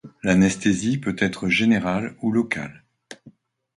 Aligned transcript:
L'anesthésie 0.23 0.97
peut 0.97 1.15
être 1.19 1.47
générale 1.47 2.15
ou 2.23 2.31
locale. 2.31 2.85